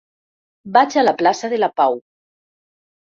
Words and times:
Vaig 0.77 0.97
a 0.97 1.03
la 1.05 1.13
plaça 1.19 1.53
de 1.53 1.59
la 1.65 1.71
Pau. 1.81 2.01